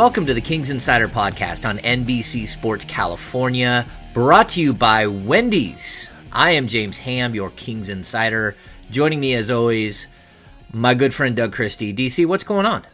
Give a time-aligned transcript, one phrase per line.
[0.00, 6.10] welcome to the Kings Insider podcast on NBC Sports California, brought to you by Wendy's.
[6.32, 8.56] I am James Ham, your Kings Insider.
[8.90, 10.06] Joining me, as always,
[10.72, 11.92] my good friend Doug Christie.
[11.92, 12.86] DC, what's going on?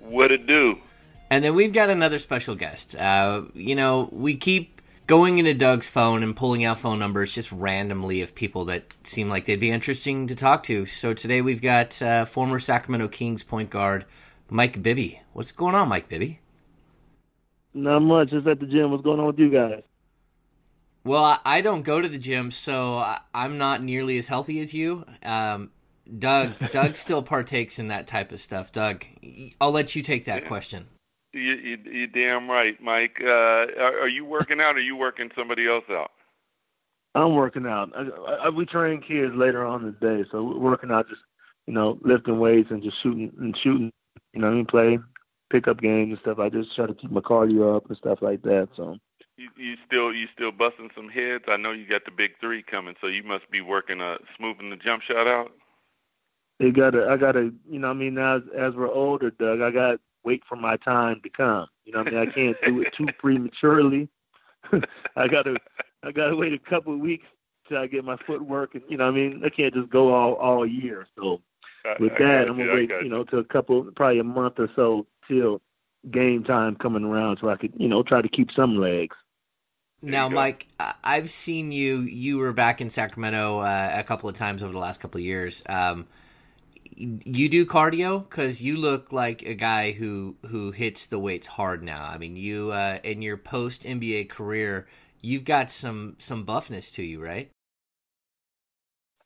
[0.00, 0.80] What it do?
[1.30, 2.96] And then we've got another special guest.
[2.96, 7.52] Uh, you know, we keep going into Doug's phone and pulling out phone numbers just
[7.52, 10.84] randomly of people that seem like they'd be interesting to talk to.
[10.84, 14.04] So today we've got uh, former Sacramento Kings point guard
[14.50, 15.20] Mike Bibby.
[15.38, 16.40] What's going on, Mike Bibby?
[17.72, 18.30] Not much.
[18.30, 18.90] Just at the gym.
[18.90, 19.84] What's going on with you guys?
[21.04, 25.04] Well, I don't go to the gym, so I'm not nearly as healthy as you.
[25.22, 25.70] Um,
[26.18, 28.72] Doug, Doug still partakes in that type of stuff.
[28.72, 29.04] Doug,
[29.60, 30.88] I'll let you take that question.
[31.32, 33.18] You, you, you're damn right, Mike.
[33.22, 36.10] Uh, are, are you working out, or are you working somebody else out?
[37.14, 37.92] I'm working out.
[37.96, 41.20] I, I, we train kids later on in the day, so we're working out, just
[41.68, 43.92] you know, lifting weights and just shooting and shooting.
[44.32, 44.98] You know, I mean, play
[45.50, 46.38] pickup games and stuff.
[46.38, 48.68] I just try to keep my cardio up and stuff like that.
[48.76, 48.96] So.
[49.36, 51.44] You, you still you still busting some heads.
[51.46, 54.70] I know you got the big three coming, so you must be working uh smoothing
[54.70, 55.52] the jump shot out.
[56.58, 60.00] They gotta I gotta you know I mean as as we're older, Doug, I got
[60.24, 61.66] wait for my time to come.
[61.84, 64.08] You know, I mean, I can't do it too prematurely.
[65.16, 65.56] I gotta,
[66.02, 67.24] I gotta wait a couple of weeks
[67.68, 70.34] till I get my footwork, and you know, I mean, I can't just go all
[70.34, 71.06] all year.
[71.16, 71.40] So
[71.98, 74.24] with I, that, I I'm gonna you, wait, you know, to a couple, probably a
[74.24, 75.60] month or so till
[76.10, 79.16] game time coming around, so I could, you know, try to keep some legs.
[80.00, 80.68] Now, Mike,
[81.02, 82.02] I've seen you.
[82.02, 85.24] You were back in Sacramento uh, a couple of times over the last couple of
[85.24, 85.62] years.
[85.68, 86.06] Um,
[86.94, 91.82] you do cardio because you look like a guy who who hits the weights hard
[91.82, 92.04] now.
[92.04, 94.86] I mean, you uh, in your post NBA career,
[95.20, 97.50] you've got some some buffness to you, right?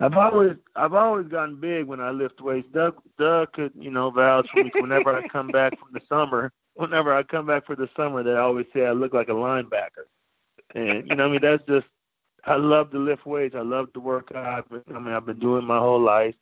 [0.01, 2.69] I've always I've always gotten big when I lift weights.
[2.73, 6.53] Doug Doug could you know vouch for me whenever I come back from the summer.
[6.75, 10.07] Whenever I come back for the summer, they always say I look like a linebacker,
[10.75, 11.87] and you know I mean that's just
[12.45, 13.55] I love to lift weights.
[13.57, 14.67] I love to work out.
[14.73, 16.35] I mean I've been doing my whole life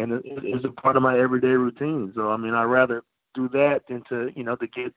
[0.00, 2.12] and it, it's a part of my everyday routine.
[2.14, 3.02] So I mean, I'd rather
[3.34, 4.92] do that than to you know to get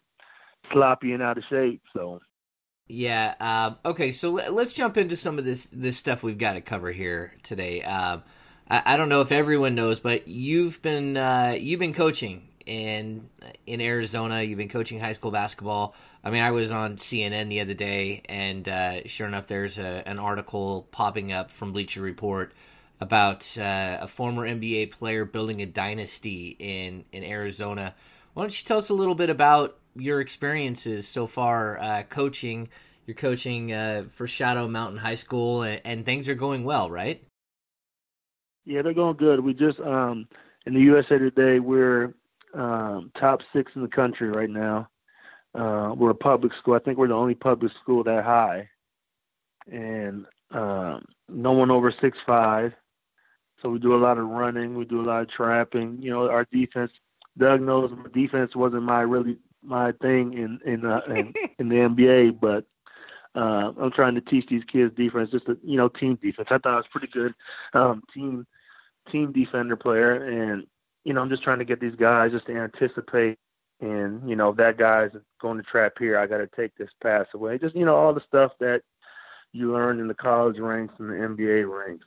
[0.71, 1.81] sloppy and out of shape.
[1.93, 2.19] So.
[2.87, 3.33] Yeah.
[3.39, 4.11] Um, okay.
[4.11, 7.81] So let's jump into some of this this stuff we've got to cover here today.
[7.81, 8.23] Um,
[8.69, 13.29] I, I, don't know if everyone knows, but you've been uh, you've been coaching in
[13.65, 14.41] in Arizona.
[14.41, 15.95] You've been coaching high school basketball.
[16.23, 20.03] I mean, I was on CNN the other day, and uh, sure enough, there's a,
[20.05, 22.53] an article popping up from Bleacher Report
[22.99, 27.95] about uh, a former NBA player building a dynasty in in Arizona.
[28.33, 32.69] Why don't you tell us a little bit about your experiences so far uh, coaching?
[33.05, 37.21] You're coaching uh, for Shadow Mountain High School, and, and, things are going well, right?
[38.65, 39.41] Yeah, they're going good.
[39.41, 40.27] We just um,
[40.65, 42.13] in the USA Today, we're
[42.53, 44.87] um, top six in the country right now.
[45.53, 46.75] Uh, we're a public school.
[46.75, 48.69] I think we're the only public school that high,
[49.71, 52.71] and um, no one over six five.
[53.61, 55.99] So we do a lot of running, we do a lot of trapping.
[56.01, 56.91] You know, our defense.
[57.37, 62.39] Doug knows defense wasn't my really my thing in in uh, in, in the NBA,
[62.39, 62.65] but
[63.35, 66.47] uh, I'm trying to teach these kids defense, just a, you know team defense.
[66.51, 67.33] I thought I was pretty good
[67.73, 68.45] um, team
[69.11, 70.65] team defender player, and
[71.03, 73.37] you know I'm just trying to get these guys just to anticipate.
[73.81, 76.89] And you know if that guy's going to trap here, I got to take this
[77.01, 77.57] pass away.
[77.57, 78.81] Just you know all the stuff that
[79.51, 82.05] you learn in the college ranks and the NBA ranks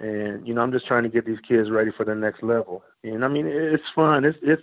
[0.00, 2.82] and you know I'm just trying to get these kids ready for the next level.
[3.04, 4.24] And I mean it's fun.
[4.24, 4.62] It's it's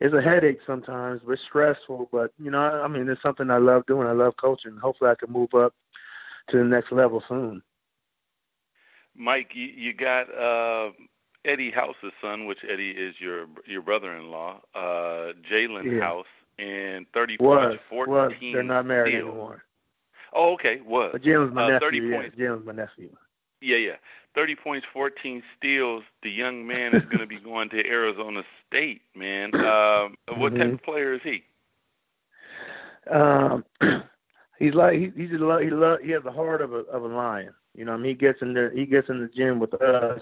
[0.00, 2.08] it's a headache sometimes, but stressful.
[2.12, 4.06] But you know I mean it's something I love doing.
[4.06, 4.76] I love coaching.
[4.76, 5.74] Hopefully I can move up
[6.50, 7.62] to the next level soon.
[9.18, 10.90] Mike, you, you got uh,
[11.44, 16.00] Eddie House's son, which Eddie is your your brother-in-law, uh, Jalen yeah.
[16.00, 16.26] House,
[16.58, 18.32] and thirty was, points, was.
[18.40, 19.28] They're not married steals.
[19.28, 19.64] anymore.
[20.34, 20.80] Oh, okay.
[20.84, 21.10] Was.
[21.12, 21.86] But Jalen's my uh, nephew.
[21.86, 22.36] 30 yeah, points.
[22.36, 23.10] Jalen's my nephew.
[23.62, 23.96] Yeah, yeah.
[24.36, 26.04] 30 points, 14 steals.
[26.22, 29.54] The young man is going to be going to Arizona State, man.
[29.54, 30.58] Um, what mm-hmm.
[30.58, 31.42] type of player is he?
[33.10, 33.64] Um,
[34.58, 37.08] he's like he, he's a, he lo- he has the heart of a of a
[37.08, 37.54] lion.
[37.74, 40.20] You know, I mean, he gets in there, he gets in the gym with us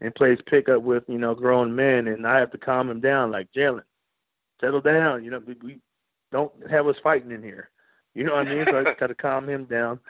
[0.00, 3.30] and plays pickup with you know grown men, and I have to calm him down.
[3.30, 3.84] Like Jalen,
[4.60, 5.24] settle down.
[5.24, 5.78] You know, we, we
[6.32, 7.70] don't have us fighting in here.
[8.14, 8.64] You know what I mean?
[8.68, 10.00] So I got to calm him down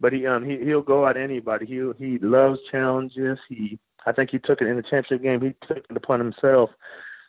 [0.00, 1.66] but he um he he'll go at anybody.
[1.66, 3.38] He he loves challenges.
[3.48, 5.40] He I think he took it in the championship game.
[5.40, 6.70] He took it upon himself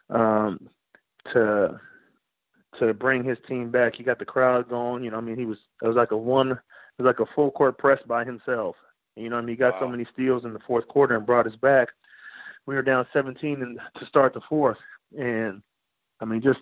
[0.10, 0.70] um
[1.34, 1.80] to
[2.80, 3.96] to bring his team back.
[3.96, 5.04] He got the crowd going.
[5.04, 7.32] You know, I mean, he was it was like a one it was like a
[7.34, 8.76] full court press by himself.
[9.16, 9.82] You know, I mean, he got wow.
[9.82, 11.90] so many steals in the fourth quarter and brought us back.
[12.66, 14.78] We were down 17 and to start the fourth,
[15.18, 15.62] and
[16.20, 16.60] I mean, just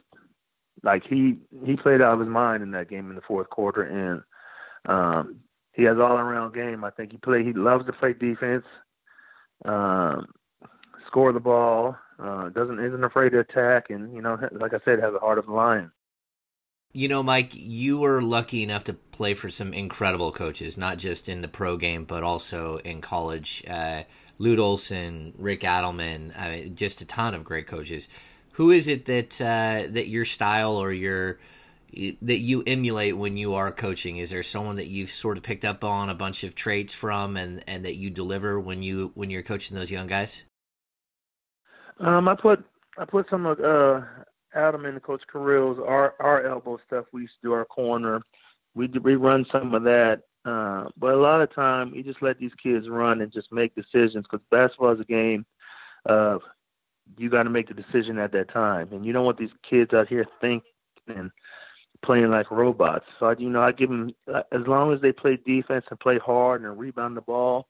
[0.84, 3.84] like he he played out of his mind in that game in the fourth quarter,
[3.84, 4.22] and
[4.86, 5.40] um,
[5.78, 6.84] he has all around game.
[6.84, 7.44] I think he play.
[7.44, 8.66] He loves to play defense,
[9.64, 10.26] um,
[11.06, 11.96] score the ball.
[12.20, 15.38] Uh, doesn't isn't afraid to attack, and you know, like I said, has a heart
[15.38, 15.92] of a lion.
[16.94, 21.30] You know, Mike, you were lucky enough to play for some incredible coaches, not just
[21.30, 23.64] in the pro game, but also in college.
[23.70, 24.04] Uh,
[24.40, 28.08] Lute Olson, Rick Adelman, I mean, just a ton of great coaches.
[28.54, 31.38] Who is it that uh, that your style or your
[31.94, 34.18] that you emulate when you are coaching?
[34.18, 37.38] Is there someone that you've sort of picked up on a bunch of traits from,
[37.38, 40.44] and, and that you deliver when you when you're coaching those young guys?
[42.00, 42.64] Um, I put
[42.98, 44.02] I put some of uh,
[44.56, 47.06] Adelman Coach Carril's our our elbow stuff.
[47.12, 48.22] We used to do our corner.
[48.76, 52.38] We we run some of that, uh, but a lot of time you just let
[52.38, 55.46] these kids run and just make decisions because basketball is a game
[56.06, 56.42] of
[57.18, 59.94] you got to make the decision at that time, and you don't want these kids
[59.94, 61.32] out here thinking
[62.04, 63.06] playing like robots.
[63.20, 66.00] So I, you know, I give them uh, as long as they play defense and
[66.00, 67.68] play hard and rebound the ball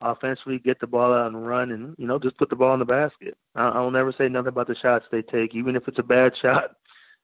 [0.00, 2.80] offensively, get the ball out and run, and you know just put the ball in
[2.80, 3.36] the basket.
[3.54, 6.32] I, I'll never say nothing about the shots they take, even if it's a bad
[6.42, 6.72] shot.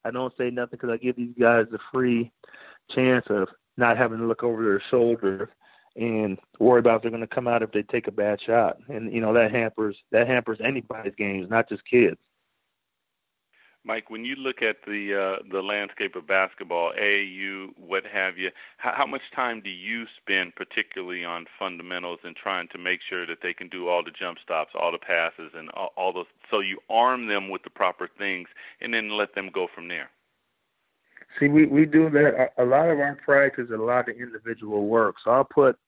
[0.05, 2.31] I don't say nothing because I give these guys the free
[2.91, 5.51] chance of not having to look over their shoulder
[5.97, 8.77] and worry about if they're going to come out if they take a bad shot.
[8.89, 12.19] And you know that hampers that hampers anybody's games, not just kids.
[13.87, 18.51] Mike, when you look at the uh, the landscape of basketball, AAU, what have you,
[18.79, 23.25] how, how much time do you spend, particularly on fundamentals and trying to make sure
[23.27, 26.27] that they can do all the jump stops, all the passes, and all, all those?
[26.51, 28.49] So you arm them with the proper things,
[28.81, 30.11] and then let them go from there.
[31.39, 32.55] See, we we do that.
[32.59, 35.15] A lot of our practice is a lot of individual work.
[35.25, 35.79] So I'll put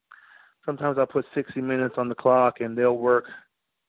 [0.64, 3.24] sometimes I'll put 60 minutes on the clock, and they'll work,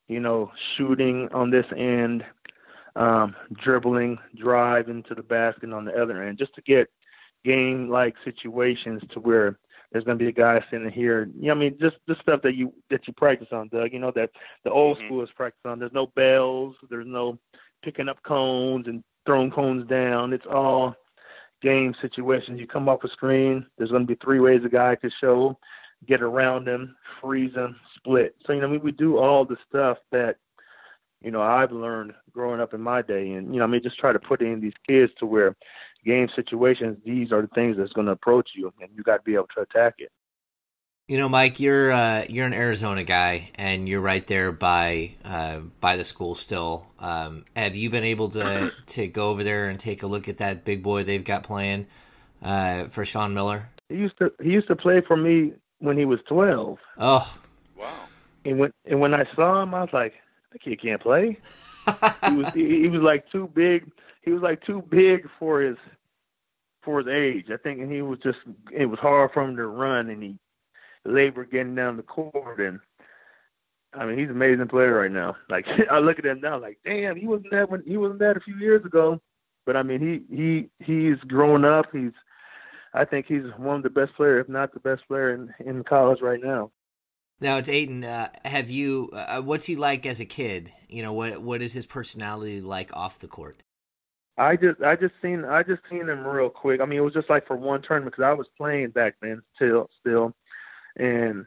[0.07, 2.23] you know, shooting on this end
[2.95, 6.89] um, dribbling, drive into the basket on the other end, just to get
[7.45, 9.57] game-like situations to where
[9.91, 11.29] there's going to be a guy sitting here.
[11.35, 13.91] You know, I mean, just the stuff that you that you practice on, Doug.
[13.91, 14.29] You know that
[14.63, 15.07] the old mm-hmm.
[15.07, 15.79] school is practice on.
[15.79, 16.75] There's no bells.
[16.89, 17.39] There's no
[17.83, 20.33] picking up cones and throwing cones down.
[20.33, 20.95] It's all
[21.61, 22.59] game situations.
[22.59, 23.65] You come off a screen.
[23.77, 25.57] There's going to be three ways a guy could show,
[26.07, 28.35] get around him, freeze him, split.
[28.45, 30.37] So you know, I mean, we do all the stuff that
[31.21, 33.31] you know, I've learned growing up in my day.
[33.31, 35.55] And, you know, I mean, just try to put in these kids to where
[36.05, 39.23] game situations, these are the things that's going to approach you, and you got to
[39.23, 40.11] be able to attack it.
[41.07, 45.61] You know, Mike, you're uh, you're an Arizona guy, and you're right there by uh,
[45.79, 46.85] by the school still.
[46.99, 50.37] Um, have you been able to to go over there and take a look at
[50.37, 51.87] that big boy they've got playing
[52.43, 53.69] uh, for Sean Miller?
[53.89, 56.77] He used to he used to play for me when he was twelve.
[56.99, 57.39] Oh,
[57.75, 57.91] wow!
[58.45, 60.13] And when and when I saw him, I was like,
[60.51, 61.37] that kid can't play.
[62.29, 63.91] he was he, he was like too big.
[64.21, 65.77] He was like too big for his
[66.83, 67.47] for his age.
[67.51, 68.39] I think, and he was just
[68.71, 70.37] it was hard for him to run, and he
[71.05, 72.59] labored getting down the court.
[72.59, 72.79] And
[73.93, 75.35] I mean, he's an amazing player right now.
[75.49, 78.37] Like I look at him now, like damn, he wasn't that when he wasn't that
[78.37, 79.19] a few years ago.
[79.65, 81.87] But I mean, he he he's grown up.
[81.91, 82.11] He's
[82.93, 85.83] I think he's one of the best players, if not the best player in in
[85.83, 86.71] college right now.
[87.41, 88.03] Now it's Ayton.
[88.03, 89.09] Uh, have you?
[89.13, 90.73] Uh, what's he like as a kid?
[90.89, 91.41] You know what?
[91.41, 93.61] What is his personality like off the court?
[94.37, 96.79] I just, I just seen, I just seen him real quick.
[96.79, 99.41] I mean, it was just like for one tournament because I was playing back then
[99.55, 100.33] still, still,
[100.95, 101.45] and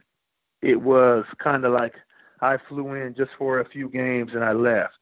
[0.61, 1.95] it was kind of like
[2.41, 4.93] I flew in just for a few games and I left.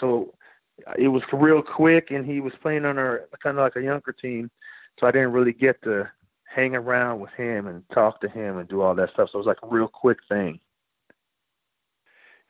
[0.00, 0.32] So
[0.98, 4.12] it was real quick, and he was playing on our kind of like a younger
[4.12, 4.50] team,
[4.98, 6.10] so I didn't really get to
[6.54, 9.30] hang around with him and talk to him and do all that stuff.
[9.32, 10.60] So it was like a real quick thing.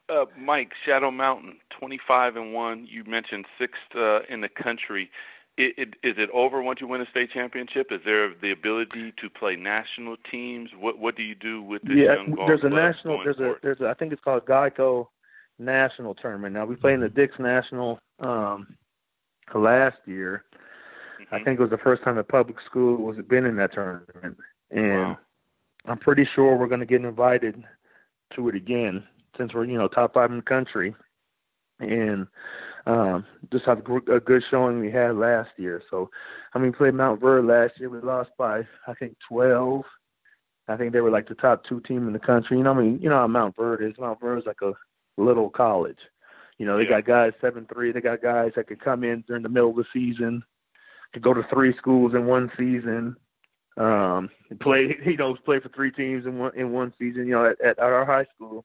[0.08, 2.86] Uh, Mike, Shadow Mountain, 25 and 1.
[2.90, 5.10] You mentioned sixth uh, in the country.
[5.56, 7.90] It, it, is it over once you win a state championship?
[7.90, 10.70] Is there the ability to play national teams?
[10.78, 13.58] What what do you do with this yeah, there's a national there's forward?
[13.58, 15.06] a there's a I think it's called Geico
[15.60, 16.54] National Tournament.
[16.54, 18.76] Now we played in the Dick's National um
[19.54, 20.44] last year
[21.34, 24.36] I think it was the first time the public school was been in that tournament,
[24.70, 25.18] and wow.
[25.86, 27.62] I'm pretty sure we're going to get invited
[28.36, 29.02] to it again
[29.36, 30.94] since we're you know top five in the country,
[31.80, 32.28] and
[32.86, 35.82] um, just have a good showing we had last year.
[35.90, 36.08] So,
[36.54, 37.90] I mean, we played Mount Montverde last year.
[37.90, 39.82] We lost by I think 12.
[40.68, 42.58] I think they were like the top two team in the country.
[42.58, 43.98] You know, I mean, you know how Mount Montverde is.
[43.98, 44.72] Mount Montverde is like a
[45.16, 45.98] little college.
[46.58, 47.00] You know, they yeah.
[47.00, 47.90] got guys seven three.
[47.90, 50.44] They got guys that could come in during the middle of the season
[51.14, 53.16] to go to three schools in one season,
[53.76, 54.30] um,
[54.60, 57.26] play you know play for three teams in one in one season.
[57.26, 58.64] You know, at, at our high school,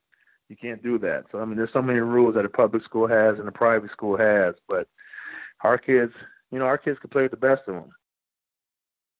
[0.49, 1.25] you can't do that.
[1.31, 3.91] So I mean, there's so many rules that a public school has and a private
[3.91, 4.87] school has, but
[5.63, 6.13] our kids
[6.51, 7.91] you know, our kids could play with the best of them.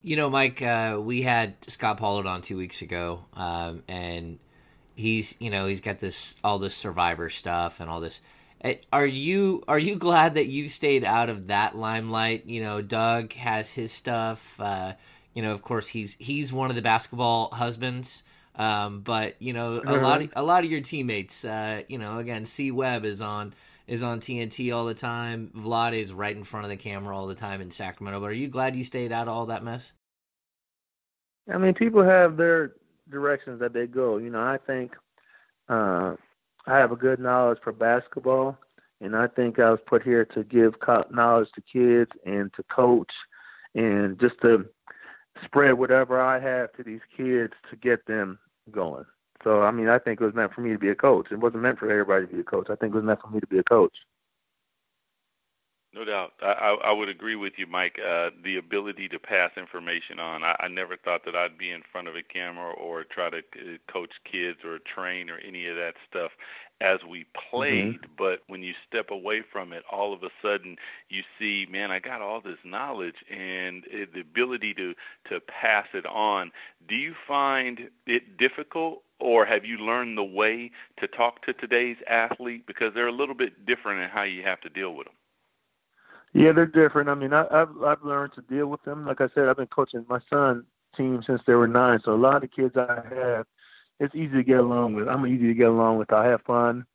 [0.01, 4.39] You know, Mike, uh, we had Scott Pollard on two weeks ago, um, and
[4.95, 8.21] he's you know he's got this all this survivor stuff and all this.
[8.61, 12.45] Eh, are you are you glad that you stayed out of that limelight?
[12.45, 14.59] You know, Doug has his stuff.
[14.59, 14.93] Uh,
[15.33, 18.23] you know, of course, he's he's one of the basketball husbands.
[18.55, 20.03] Um, but you know, a mm-hmm.
[20.03, 21.45] lot of a lot of your teammates.
[21.45, 23.53] Uh, you know, again, C Webb is on
[23.87, 25.51] is on TNT all the time.
[25.55, 28.19] Vlad is right in front of the camera all the time in Sacramento.
[28.19, 29.93] But are you glad you stayed out of all that mess?
[31.51, 32.73] I mean, people have their
[33.09, 34.17] directions that they go.
[34.17, 34.91] You know, I think
[35.69, 36.15] uh,
[36.69, 38.55] I have a good knowledge for basketball,
[39.01, 40.75] and I think I was put here to give
[41.09, 43.11] knowledge to kids and to coach,
[43.73, 44.65] and just to
[45.43, 48.37] spread whatever I have to these kids to get them
[48.69, 49.05] going.
[49.43, 51.31] So I mean, I think it was meant for me to be a coach.
[51.31, 52.67] It wasn't meant for everybody to be a coach.
[52.69, 53.95] I think it was meant for me to be a coach.
[55.91, 57.97] No doubt, I, I would agree with you, Mike.
[57.99, 60.43] Uh, the ability to pass information on.
[60.43, 63.39] I, I never thought that I'd be in front of a camera or try to
[63.39, 66.31] uh, coach kids or train or any of that stuff
[66.79, 67.95] as we played.
[67.95, 68.13] Mm-hmm.
[68.19, 70.77] But when you step away from it, all of a sudden
[71.09, 74.93] you see, man, I got all this knowledge and uh, the ability to
[75.29, 76.51] to pass it on.
[76.87, 80.69] Do you find it difficult or have you learned the way
[80.99, 84.61] to talk to today's athlete because they're a little bit different in how you have
[84.61, 85.15] to deal with them?
[86.33, 87.09] Yeah, they're different.
[87.09, 89.05] I mean, I, I've I've learned to deal with them.
[89.05, 92.15] Like I said, I've been coaching my son team since they were nine, so a
[92.15, 93.45] lot of the kids I have,
[93.99, 95.07] it's easy to get along with.
[95.07, 96.11] I'm easy to get along with.
[96.13, 96.85] I have fun.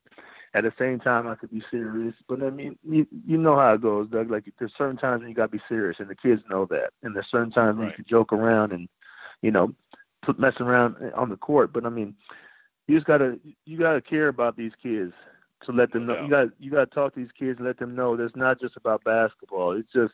[0.54, 2.14] At the same time, I could be serious.
[2.28, 4.30] But I mean, you you know how it goes, Doug.
[4.30, 6.90] Like there's certain times when you gotta be serious, and the kids know that.
[7.02, 8.88] And there's certain times when you can joke around and,
[9.42, 9.74] you know,
[10.38, 11.72] mess around on the court.
[11.72, 12.14] But I mean,
[12.86, 15.12] you just gotta you gotta care about these kids
[15.66, 16.22] to let them know.
[16.22, 18.36] You got you got to talk to these kids and let them know that it's
[18.36, 19.72] not just about basketball.
[19.72, 20.12] It's just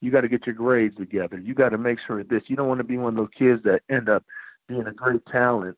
[0.00, 1.38] you got to get your grades together.
[1.38, 2.42] You got to make sure this.
[2.46, 4.24] You don't want to be one of those kids that end up
[4.68, 5.76] being a great talent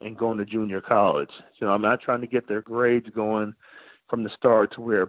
[0.00, 1.30] and going to junior college.
[1.60, 3.54] You know, I'm not trying to get their grades going
[4.08, 5.08] from the start to where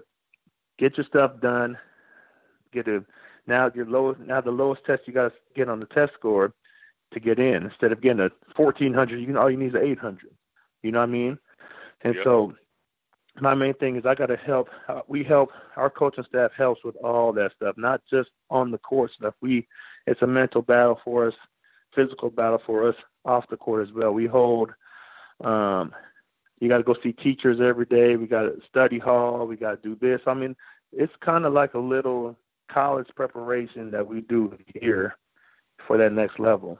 [0.78, 1.78] get your stuff done.
[2.72, 3.04] Get a
[3.48, 6.54] now your lowest now the lowest test you got to get on the test score
[7.14, 9.84] to get in instead of getting a 1400 you can all you need is an
[9.84, 10.30] 800
[10.82, 11.38] you know what i mean
[12.02, 12.24] and yep.
[12.24, 12.54] so
[13.42, 14.70] my main thing is I got to help.
[14.88, 18.78] Uh, we help our coaching staff helps with all that stuff, not just on the
[18.78, 19.34] court stuff.
[19.42, 19.68] We
[20.06, 21.34] it's a mental battle for us,
[21.96, 24.12] physical battle for us off the court as well.
[24.12, 24.72] We hold.
[25.44, 25.94] Um,
[26.60, 28.16] you got to go see teachers every day.
[28.16, 29.46] We got a study hall.
[29.48, 30.22] We got to do this.
[30.28, 30.56] I mean,
[30.92, 32.38] it's kind of like a little
[32.72, 35.18] college preparation that we do here
[35.86, 36.80] for that next level.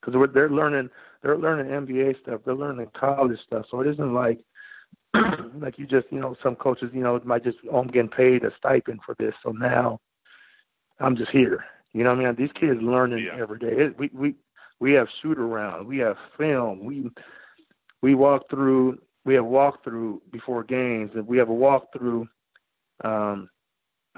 [0.00, 0.88] Because they're learning,
[1.22, 2.40] they're learning NBA stuff.
[2.44, 3.66] They're learning college stuff.
[3.70, 4.40] So it isn't like
[5.60, 8.44] like you just, you know, some coaches, you know, might just, oh, I'm getting paid
[8.44, 10.00] a stipend for this, so now
[11.00, 11.64] I'm just here.
[11.92, 12.36] You know what I mean?
[12.36, 13.40] These kids learning yeah.
[13.40, 13.72] every day.
[13.72, 14.34] It, we we
[14.80, 17.10] we have shoot around, we have film, we
[18.00, 22.28] we walk through, we have walk through before games, and we have a walk through.
[23.04, 23.50] Um,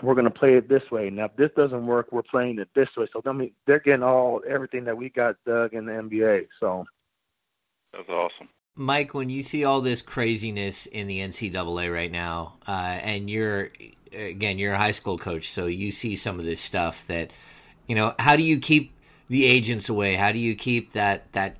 [0.02, 1.09] we're going to play it this way.
[1.11, 3.07] Now, if this doesn't work, we're playing it this way.
[3.12, 6.49] So, I mean, they're getting all everything that we got Doug in the NBA.
[6.59, 6.85] So,
[7.93, 8.49] that's awesome.
[8.76, 13.71] Mike, when you see all this craziness in the NCAA right now, uh, and you're
[14.12, 17.31] again you're a high school coach, so you see some of this stuff that
[17.87, 18.14] you know.
[18.19, 18.93] How do you keep
[19.28, 20.16] the agents away?
[20.16, 21.57] How do you keep that that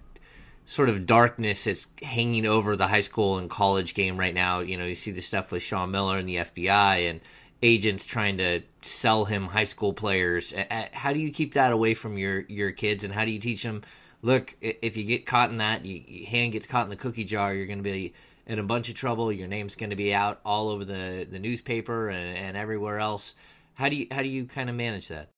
[0.67, 4.59] sort of darkness that's hanging over the high school and college game right now?
[4.59, 7.21] You know, you see the stuff with Sean Miller and the FBI and
[7.63, 10.53] agents trying to sell him high school players.
[10.93, 13.63] How do you keep that away from your your kids, and how do you teach
[13.63, 13.83] them?
[14.25, 17.25] Look, if you get caught in that, you, your hand gets caught in the cookie
[17.25, 18.15] jar, you're going to be
[18.47, 19.31] in a bunch of trouble.
[19.31, 23.35] Your name's going to be out all over the, the newspaper and, and everywhere else.
[23.75, 25.29] How do you how do you kind of manage that?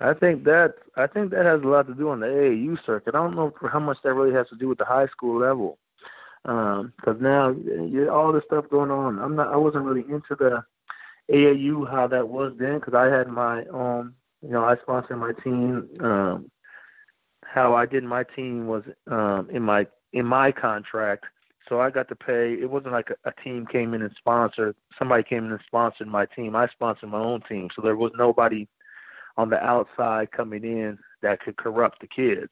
[0.00, 3.14] I think that I think that has a lot to do on the AAU circuit.
[3.14, 5.78] I don't know how much that really has to do with the high school level,
[6.42, 9.18] because um, now you, all this stuff going on.
[9.18, 9.52] I'm not.
[9.52, 10.64] I wasn't really into the
[11.30, 14.14] AAU how that was then because I had my own.
[14.42, 15.88] You know, I sponsored my team.
[16.00, 16.50] Um,
[17.44, 21.24] how I did my team was um, in my in my contract.
[21.68, 22.54] So I got to pay.
[22.54, 24.76] It wasn't like a, a team came in and sponsored.
[24.98, 26.54] Somebody came in and sponsored my team.
[26.54, 27.68] I sponsored my own team.
[27.74, 28.68] So there was nobody
[29.36, 32.50] on the outside coming in that could corrupt the kids.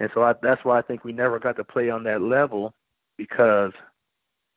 [0.00, 2.74] And so I, that's why I think we never got to play on that level
[3.16, 3.72] because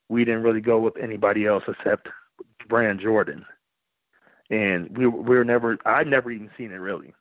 [0.09, 2.09] we didn't really go with anybody else except
[2.69, 3.45] Brand Jordan.
[4.49, 7.13] And we, we were never, I'd never even seen it really.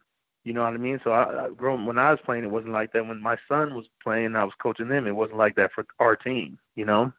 [0.45, 1.01] You know what I mean?
[1.05, 3.07] So I, I when I was playing, it wasn't like that.
[3.07, 5.07] When my son was playing, I was coaching them.
[5.07, 6.59] It wasn't like that for our team.
[6.77, 7.13] You know.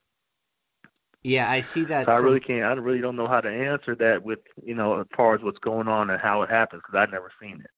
[1.23, 2.05] Yeah, I see that.
[2.07, 2.15] So from...
[2.15, 2.63] I really can't.
[2.63, 5.59] I really don't know how to answer that with you know as far as what's
[5.59, 7.69] going on and how it happens because I've never seen it.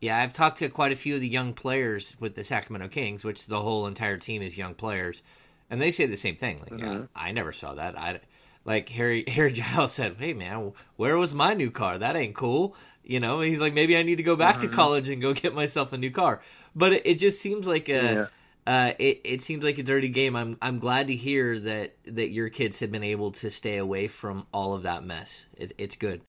[0.00, 3.24] Yeah, I've talked to quite a few of the young players with the Sacramento Kings,
[3.24, 5.22] which the whole entire team is young players,
[5.70, 6.60] and they say the same thing.
[6.60, 6.84] Like, mm-hmm.
[6.84, 7.98] yeah, I never saw that.
[7.98, 8.20] I
[8.64, 11.98] like Harry Harry Giles said, "Hey man, where was my new car?
[11.98, 12.74] That ain't cool."
[13.06, 14.70] You know, he's like, maybe I need to go back mm-hmm.
[14.70, 16.42] to college and go get myself a new car.
[16.74, 17.92] But it, it just seems like a.
[17.92, 18.26] Yeah.
[18.66, 20.34] Uh, it it seems like a dirty game.
[20.34, 24.08] I'm I'm glad to hear that that your kids have been able to stay away
[24.08, 25.46] from all of that mess.
[25.56, 26.20] It, it's good.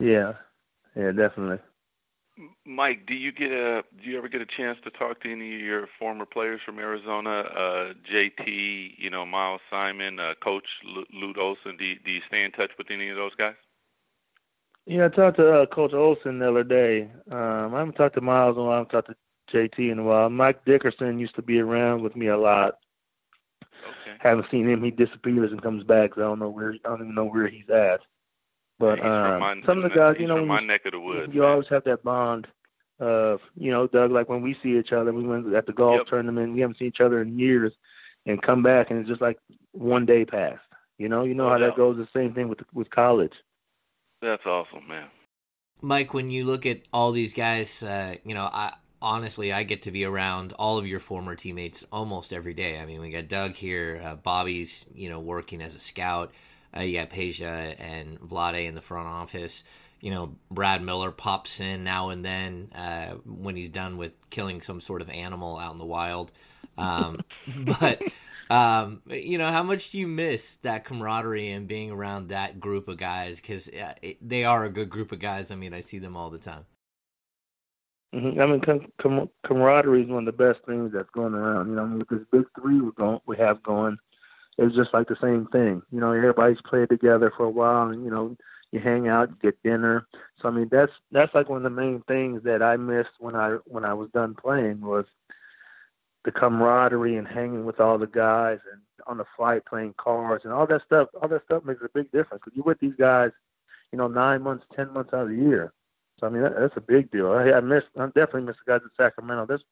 [0.00, 0.32] Yeah,
[0.96, 1.58] yeah, definitely.
[2.64, 5.56] Mike, do you get a do you ever get a chance to talk to any
[5.56, 7.40] of your former players from Arizona?
[7.40, 10.66] Uh, JT, you know Miles Simon, uh, Coach
[11.12, 11.76] Lute Olson.
[11.76, 13.54] Do you, do you stay in touch with any of those guys?
[14.88, 17.10] Yeah, I talked to uh, Coach Olson the other day.
[17.30, 18.72] Um, I haven't talked to Miles in a while.
[18.72, 19.16] I haven't talked to
[19.54, 20.30] JT in a while.
[20.30, 22.78] Mike Dickerson used to be around with me a lot.
[23.62, 24.16] Okay.
[24.20, 24.82] Haven't seen him.
[24.82, 26.14] He disappears and comes back.
[26.14, 26.72] So I don't know where.
[26.86, 28.00] I don't even know where he's at.
[28.78, 31.34] But um, my, some of the guys, you know, my you, neck of the woods,
[31.34, 31.50] you man.
[31.50, 32.46] always have that bond
[32.98, 34.10] of, you know, Doug.
[34.10, 36.06] Like when we see each other, we went at the golf yep.
[36.06, 36.54] tournament.
[36.54, 37.74] We haven't seen each other in years,
[38.24, 39.38] and come back, and it's just like
[39.72, 40.62] one day passed.
[40.96, 41.98] You know, you know how that goes.
[41.98, 43.34] The same thing with with college.
[44.20, 45.08] That's awesome, man.
[45.80, 49.82] Mike, when you look at all these guys, uh, you know, I honestly I get
[49.82, 52.80] to be around all of your former teammates almost every day.
[52.80, 56.32] I mean, we got Doug here, uh, Bobby's, you know, working as a scout.
[56.76, 59.64] Uh, you got Peja and Vlade in the front office.
[60.00, 64.60] You know, Brad Miller pops in now and then uh, when he's done with killing
[64.60, 66.32] some sort of animal out in the wild.
[66.76, 67.20] Um,
[67.56, 68.02] but
[68.50, 72.88] um, you know, how much do you miss that camaraderie and being around that group
[72.88, 73.40] of guys?
[73.40, 75.50] Because uh, they are a good group of guys.
[75.50, 76.64] I mean, I see them all the time.
[78.14, 78.40] Mm-hmm.
[78.40, 81.68] I mean, com- com- camaraderie is one of the best things that's going around.
[81.68, 83.98] You know, I mean, with this big three we're going, we have going,
[84.56, 85.82] it's just like the same thing.
[85.90, 88.34] You know, everybody's played together for a while, and you know,
[88.72, 90.06] you hang out, you get dinner.
[90.40, 93.34] So I mean, that's that's like one of the main things that I missed when
[93.34, 95.04] I when I was done playing was
[96.24, 100.52] the camaraderie and hanging with all the guys and on the flight playing cards and
[100.52, 101.08] all that stuff.
[101.20, 103.30] All that stuff makes a big difference because you're with these guys,
[103.92, 105.72] you know, nine months, ten months out of the year.
[106.20, 107.30] So I mean, that, that's a big deal.
[107.30, 109.46] I, I miss, I definitely miss the guys at Sacramento.
[109.46, 109.62] That's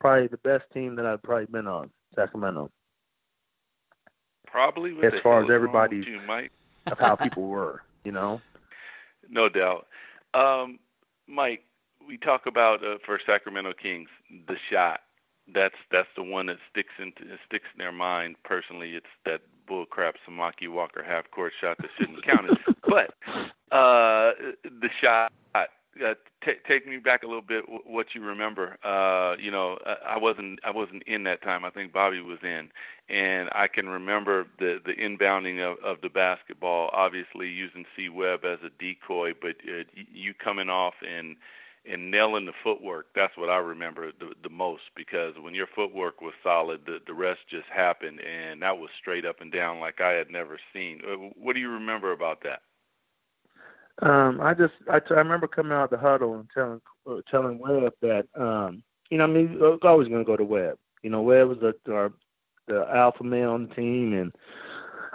[0.00, 2.70] probably the best team that I've probably been on, Sacramento.
[4.46, 6.04] Probably as far as everybody
[6.86, 8.40] of how people were, you know.
[9.30, 9.86] No doubt,
[10.34, 10.78] um,
[11.26, 11.64] Mike.
[12.06, 14.08] We talk about uh, for Sacramento Kings
[14.48, 15.02] the shot.
[15.52, 17.12] That's that's the one that sticks in
[17.46, 18.36] sticks in their mind.
[18.44, 22.46] Personally, it's that bullcrap Samaki Walker half court shot that shouldn't count.
[22.88, 23.14] but
[23.74, 24.32] uh,
[24.64, 25.32] the shot
[26.00, 27.62] uh, t- take me back a little bit.
[27.66, 28.78] W- what you remember?
[28.84, 31.64] Uh, you know, I wasn't I wasn't in that time.
[31.64, 32.70] I think Bobby was in,
[33.08, 36.90] and I can remember the the inbounding of, of the basketball.
[36.92, 41.36] Obviously, using C Webb as a decoy, but uh, you coming off and
[41.90, 43.06] and nailing the footwork.
[43.14, 47.14] That's what I remember the, the most because when your footwork was solid, the the
[47.14, 51.00] rest just happened, and that was straight up and down like I had never seen.
[51.06, 52.62] Uh, what do you remember about that?
[54.00, 57.58] Um, I just I, I remember coming out of the huddle and telling uh, telling
[57.58, 60.78] Webb that um, you know I mean I was always going to go to Webb.
[61.02, 62.12] You know Webb was the our,
[62.68, 64.32] the alpha male on the team, and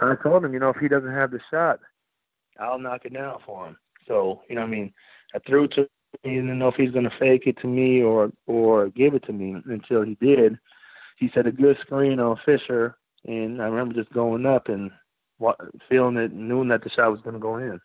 [0.00, 1.80] I told him you know if he doesn't have the shot,
[2.60, 3.76] I'll knock it down for him.
[4.06, 4.92] So you know I mean
[5.34, 5.88] I threw to.
[6.22, 9.24] He didn't know if he's going to fake it to me or or give it
[9.24, 10.58] to me until he did.
[11.16, 14.90] He said a good screen on Fisher, and I remember just going up and
[15.88, 17.80] feeling it, knowing that the shot was going to go in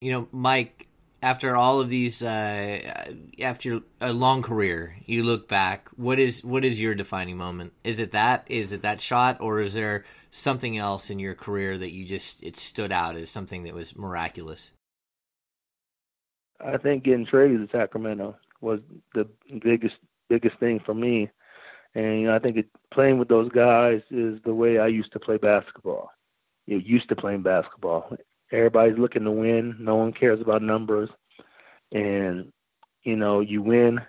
[0.00, 0.86] you know, Mike,
[1.22, 3.04] after all of these, uh,
[3.40, 5.88] after a long career, you look back.
[5.96, 7.72] What is what is your defining moment?
[7.84, 8.44] Is it that?
[8.48, 12.42] Is it that shot, or is there something else in your career that you just
[12.42, 14.70] it stood out as something that was miraculous?
[16.60, 18.80] I think getting traded to Sacramento was
[19.14, 19.28] the
[19.62, 19.96] biggest
[20.28, 21.30] biggest thing for me,
[21.94, 25.12] and you know I think it, playing with those guys is the way I used
[25.12, 26.10] to play basketball.
[26.66, 28.16] You used to playing basketball,
[28.52, 29.76] Everybody's looking to win.
[29.78, 31.10] No one cares about numbers,
[31.92, 32.52] and
[33.02, 34.00] you know you win.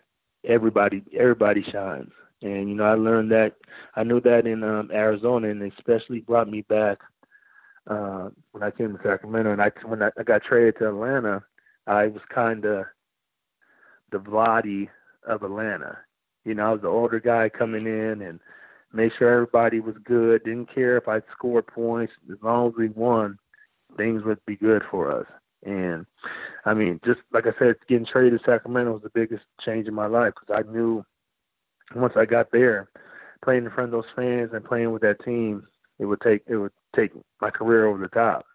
[0.44, 2.12] Everybody everybody shines,
[2.44, 3.56] and you know I learned that.
[3.96, 7.00] I knew that in um, Arizona, and especially brought me back
[7.88, 9.52] uh, when I came to Sacramento.
[9.52, 11.44] And I when I, I got traded to Atlanta,
[11.88, 12.86] I was kind of
[14.12, 14.90] the Vlade
[15.26, 15.98] of Atlanta.
[16.46, 18.40] You know, I was the older guy coming in and
[18.94, 20.44] made sure everybody was good.
[20.44, 23.38] Didn't care if I scored points as long as we won
[23.96, 25.26] things would be good for us.
[25.66, 26.06] And
[26.66, 29.94] I mean, just like I said, getting traded to Sacramento was the biggest change in
[29.94, 31.04] my life because I knew
[31.96, 32.90] once I got there,
[33.44, 35.68] playing in front of those fans and playing with that team,
[36.00, 38.46] it would take it would take my career over the top.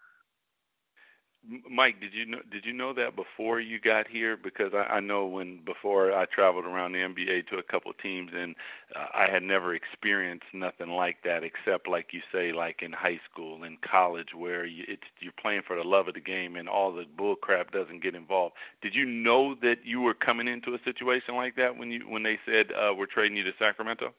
[1.69, 4.37] Mike, did you know did you know that before you got here?
[4.37, 7.97] Because I, I know when before I traveled around the NBA to a couple of
[7.97, 8.55] teams, and
[8.95, 13.19] uh, I had never experienced nothing like that, except like you say, like in high
[13.29, 16.69] school and college, where you, it's you're playing for the love of the game, and
[16.69, 18.55] all the bull crap doesn't get involved.
[18.81, 22.23] Did you know that you were coming into a situation like that when you when
[22.23, 24.13] they said uh, we're trading you to Sacramento?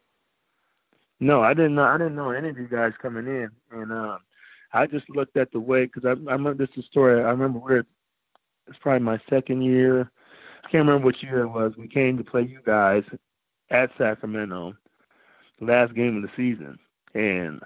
[1.20, 1.84] No, I didn't know.
[1.84, 3.92] I didn't know any of you guys coming in, and.
[3.92, 4.18] Um,
[4.74, 7.22] I just looked at the way because I, I remember this is a story.
[7.22, 7.84] I remember we're
[8.66, 10.10] it's probably my second year.
[10.64, 11.72] I can't remember which year it was.
[11.78, 13.04] We came to play you guys
[13.70, 14.74] at Sacramento,
[15.60, 16.78] last game of the season,
[17.14, 17.60] and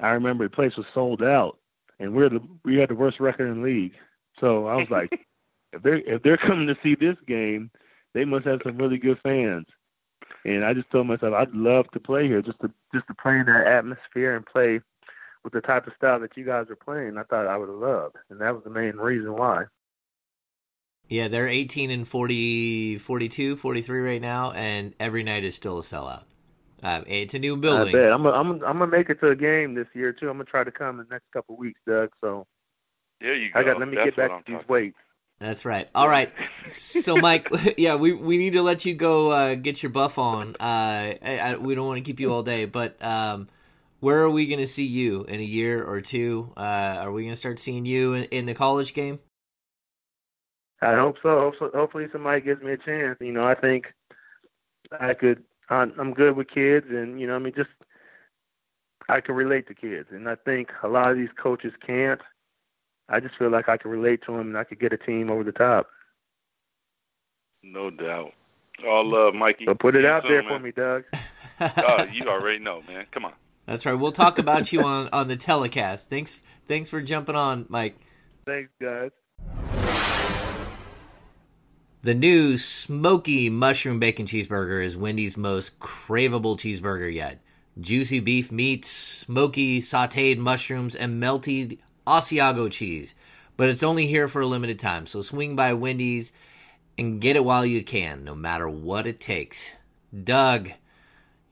[0.00, 1.58] I remember the place was sold out,
[2.00, 3.94] and we're the we had the worst record in the league.
[4.40, 5.12] So I was like,
[5.74, 7.70] if they're if they're coming to see this game,
[8.14, 9.66] they must have some really good fans.
[10.46, 13.38] And I just told myself I'd love to play here, just to just to play
[13.38, 14.80] in that atmosphere and play
[15.44, 17.78] with the type of style that you guys are playing, I thought I would have
[17.78, 19.64] loved, and that was the main reason why.
[21.08, 25.82] Yeah, they're 18 and 40, 42, 43 right now, and every night is still a
[25.82, 26.22] sellout.
[26.82, 27.94] Um, it's a new building.
[27.94, 28.12] I bet.
[28.12, 30.28] I'm gonna I'm I'm gonna make it to a game this year too.
[30.28, 32.10] I'm gonna try to come in the next couple of weeks, Doug.
[32.20, 32.46] So
[33.20, 33.60] there you go.
[33.60, 33.78] I got.
[33.78, 34.98] Let me That's get back to these weights.
[35.40, 35.88] That's right.
[35.94, 36.32] All right.
[36.66, 40.56] So, Mike, yeah, we we need to let you go uh, get your buff on.
[40.60, 43.48] Uh, I, I, we don't want to keep you all day, but um,
[44.04, 46.52] where are we going to see you in a year or two?
[46.58, 49.18] Uh, are we going to start seeing you in, in, the college game?
[50.82, 51.52] I hope so.
[51.58, 53.16] Hopefully, somebody gives me a chance.
[53.18, 53.86] You know, I think
[55.00, 55.42] I could.
[55.70, 57.70] I'm good with kids, and you know, I mean, just
[59.08, 62.20] I can relate to kids, and I think a lot of these coaches can't.
[63.08, 65.30] I just feel like I can relate to them, and I could get a team
[65.30, 65.86] over the top.
[67.62, 68.32] No doubt.
[68.86, 69.64] All love, Mikey.
[69.64, 70.52] So put it out there man.
[70.52, 71.04] for me, Doug.
[71.60, 73.06] oh, you already know, man.
[73.10, 73.32] Come on.
[73.66, 73.94] That's right.
[73.94, 76.10] We'll talk about you on, on the telecast.
[76.10, 77.96] Thanks thanks for jumping on, Mike.
[78.46, 79.10] Thanks, guys.
[82.02, 87.40] The new smoky mushroom bacon cheeseburger is Wendy's most craveable cheeseburger yet.
[87.80, 93.14] Juicy beef meats, smoky sauteed mushrooms, and melted Asiago cheese.
[93.56, 96.32] But it's only here for a limited time, so swing by Wendy's
[96.98, 99.72] and get it while you can, no matter what it takes.
[100.22, 100.72] Doug,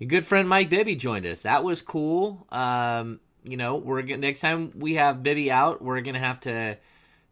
[0.02, 1.42] your good friend Mike Bibby joined us.
[1.42, 2.44] That was cool.
[2.50, 6.76] Um, you know, we're gonna, next time we have Bibby out, we're gonna have to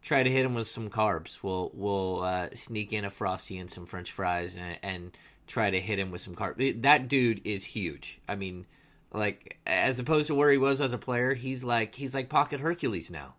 [0.01, 1.39] try to hit him with some carbs.
[1.43, 5.81] We'll we'll uh, sneak in a frosty and some French fries and, and try to
[5.81, 6.81] hit him with some carbs.
[6.81, 8.21] That dude is huge.
[8.29, 8.65] I mean,
[9.13, 12.61] like as opposed to where he was as a player, he's like he's like pocket
[12.61, 13.35] Hercules now.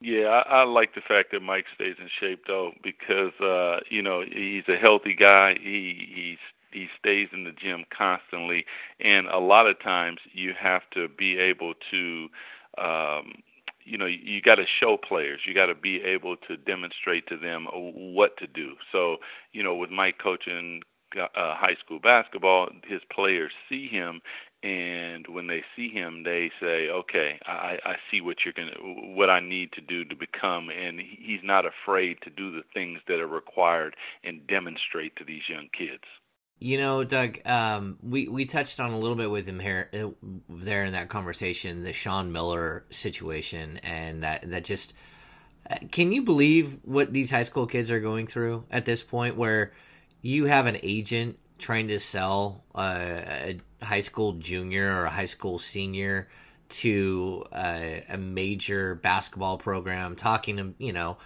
[0.00, 4.00] Yeah, I, I like the fact that Mike stays in shape though, because uh, you
[4.00, 5.54] know he's a healthy guy.
[5.60, 6.38] He he's
[6.74, 8.66] he stays in the gym constantly,
[9.00, 12.28] and a lot of times you have to be able to.
[12.76, 13.32] Um,
[13.84, 17.36] you know you got to show players you got to be able to demonstrate to
[17.36, 19.16] them what to do so
[19.52, 20.80] you know with mike coaching
[21.16, 24.20] uh, high school basketball his players see him
[24.62, 28.80] and when they see him they say okay i i see what you're going to
[29.14, 32.98] what i need to do to become and he's not afraid to do the things
[33.06, 36.04] that are required and demonstrate to these young kids
[36.60, 40.08] you know, Doug, um, we we touched on a little bit with him here uh,
[40.48, 44.94] there in that conversation, the Sean Miller situation, and that that just
[45.68, 49.36] uh, can you believe what these high school kids are going through at this point,
[49.36, 49.72] where
[50.22, 55.24] you have an agent trying to sell uh, a high school junior or a high
[55.24, 56.28] school senior
[56.68, 61.18] to uh, a major basketball program, talking to you know,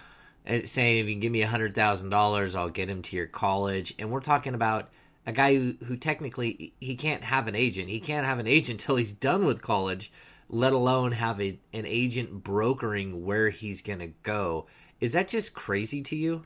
[0.63, 3.93] saying if you give me a hundred thousand dollars, I'll get him to your college,
[3.99, 4.89] and we're talking about
[5.29, 7.87] a guy who, who technically he can't have an agent.
[7.87, 10.11] He can't have an agent till he's done with college,
[10.49, 14.65] let alone have a, an agent brokering where he's going to go.
[14.99, 16.45] Is that just crazy to you?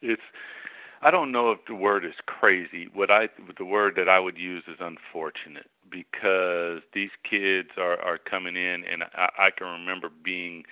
[0.00, 0.22] It's
[1.02, 2.88] I don't know if the word is crazy.
[2.94, 8.18] What I the word that I would use is unfortunate because these kids are are
[8.18, 10.62] coming in and I, I can remember being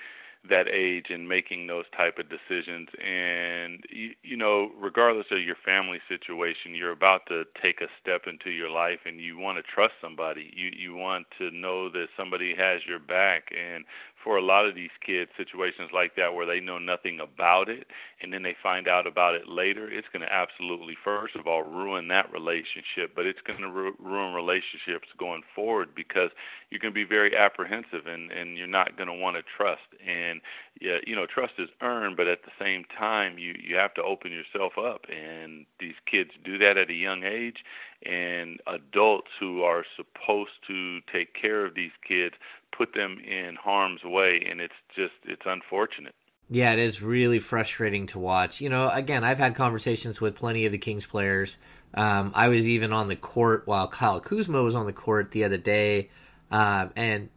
[0.48, 2.88] that age and making those type of decisions.
[3.05, 8.22] And you, you know regardless of your family situation you're about to take a step
[8.26, 10.50] into your life and you want to trust somebody.
[10.55, 13.48] You you want to know that somebody has your back.
[13.52, 13.85] And
[14.22, 17.87] for a lot of these kids, situations like that where they know nothing about it
[18.22, 21.62] and then they find out about it later, it's going to absolutely, first of all,
[21.62, 26.30] ruin that relationship, but it's going to ru- ruin relationships going forward because
[26.70, 29.82] you're going to be very apprehensive and, and you're not going to want to trust.
[30.06, 30.40] And,
[30.80, 34.30] you know, trust is earned, but at the same time, you, you have to open
[34.32, 35.02] yourself up.
[35.11, 37.58] And these kids do that at a young age
[38.06, 42.34] and adults who are supposed to take care of these kids
[42.76, 46.14] put them in harm's way and it's just it's unfortunate.
[46.48, 48.60] Yeah it is really frustrating to watch.
[48.60, 51.58] You know again i've had conversations with plenty of the kings players.
[51.94, 55.44] Um, i was even on the court while kyle kuzma was on the court the
[55.44, 56.08] other day
[56.50, 57.28] uh, and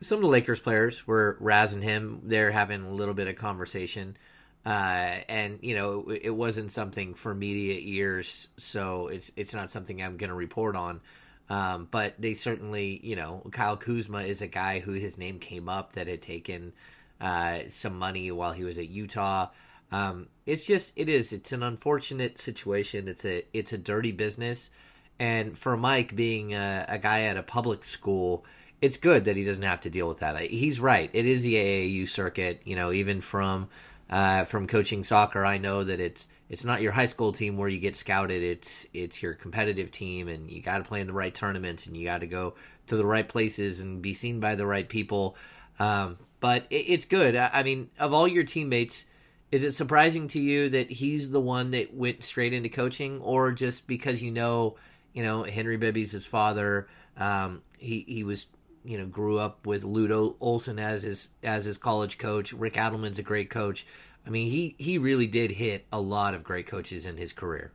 [0.00, 2.22] some of the lakers players were razzing him.
[2.24, 4.16] They're having a little bit of conversation
[4.64, 9.70] uh, and you know it, it, wasn't something for media ears, so it's it's not
[9.70, 11.00] something I'm going to report on.
[11.48, 15.68] Um, but they certainly, you know, Kyle Kuzma is a guy who his name came
[15.68, 16.72] up that had taken
[17.20, 19.48] uh, some money while he was at Utah.
[19.90, 23.08] Um, it's just it is it's an unfortunate situation.
[23.08, 24.70] It's a it's a dirty business,
[25.18, 28.44] and for Mike being a, a guy at a public school,
[28.80, 30.38] it's good that he doesn't have to deal with that.
[30.42, 31.10] He's right.
[31.12, 32.60] It is the AAU circuit.
[32.64, 33.68] You know, even from
[34.10, 37.68] uh, from coaching soccer, I know that it's it's not your high school team where
[37.68, 38.42] you get scouted.
[38.42, 41.96] It's it's your competitive team, and you got to play in the right tournaments, and
[41.96, 42.54] you got to go
[42.88, 45.36] to the right places and be seen by the right people.
[45.78, 47.36] Um, but it, it's good.
[47.36, 49.06] I, I mean, of all your teammates,
[49.52, 53.52] is it surprising to you that he's the one that went straight into coaching, or
[53.52, 54.74] just because you know,
[55.12, 56.88] you know, Henry Bibby's his father?
[57.16, 58.46] Um, he he was
[58.84, 62.52] you know grew up with Lute Olson as his as his college coach.
[62.52, 63.86] Rick Adelman's a great coach.
[64.26, 67.72] I mean, he he really did hit a lot of great coaches in his career.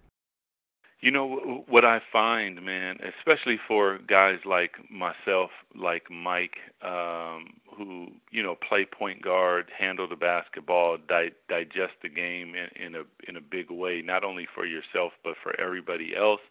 [1.02, 8.08] You know what I find, man, especially for guys like myself, like Mike, um, who
[8.32, 13.04] you know play point guard, handle the basketball, di- digest the game in, in a
[13.28, 16.42] in a big way, not only for yourself but for everybody else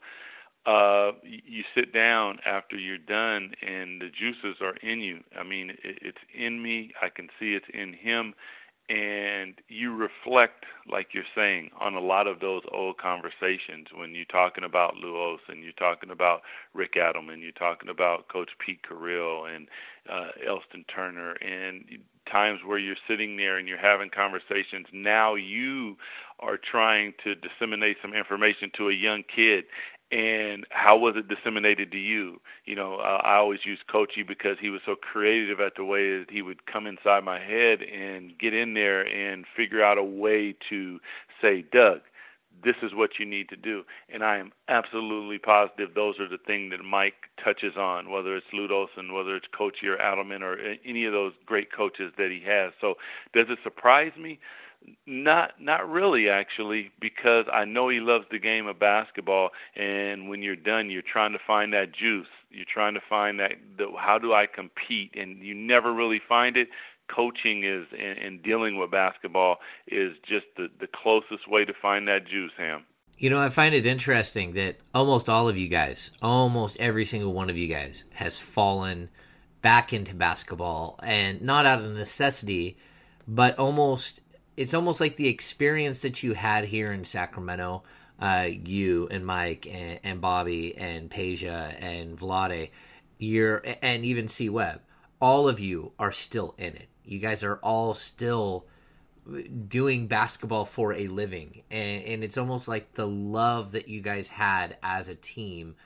[0.67, 5.21] uh, you sit down after you're done and the juices are in you.
[5.39, 6.93] I mean, it, it's in me.
[7.03, 8.35] I can see it's in him.
[8.87, 14.27] And you reflect, like you're saying, on a lot of those old conversations when you're
[14.27, 16.43] talking about Luos and you're talking about
[16.75, 19.69] Rick Adelman, you're talking about Coach Pete Carril and
[20.11, 21.85] uh, Elston Turner, and
[22.31, 24.87] times where you're sitting there and you're having conversations.
[24.93, 25.97] Now you
[26.41, 29.65] are trying to disseminate some information to a young kid
[30.15, 32.41] and how was it disseminated to you?
[32.67, 36.21] You know, uh, I always use Coachy because he was so creative at the way
[36.21, 40.05] that he would come inside my head and get in there and figure out a
[40.05, 41.01] way to
[41.43, 41.99] say, Doug,
[42.63, 43.83] this is what you need to do.
[44.09, 48.47] And I am absolutely positive those are the things that Mike touches on, whether it's
[48.53, 52.41] Lute Olson, whether it's Coachy or Adelman or any of those great coaches that he
[52.49, 52.73] has.
[52.81, 52.95] So
[53.33, 54.39] does it surprise me?
[55.07, 60.43] Not not really actually because I know he loves the game of basketball and when
[60.43, 62.27] you're done you're trying to find that juice.
[62.51, 66.57] You're trying to find that the, how do I compete and you never really find
[66.57, 66.69] it.
[67.15, 69.57] Coaching is and, and dealing with basketball
[69.89, 72.85] is just the the closest way to find that juice, Ham.
[73.17, 77.33] You know, I find it interesting that almost all of you guys, almost every single
[77.33, 79.09] one of you guys has fallen
[79.63, 82.77] back into basketball and not out of necessity,
[83.29, 84.21] but almost
[84.57, 87.83] it's almost like the experience that you had here in Sacramento,
[88.21, 92.71] uh, you and Mike and, and Bobby and Peja and Vlade,
[93.19, 94.81] you're and even C Webb,
[95.21, 96.89] all of you are still in it.
[97.05, 98.67] You guys are all still
[99.69, 104.29] doing basketball for a living, and, and it's almost like the love that you guys
[104.29, 105.77] had as a team.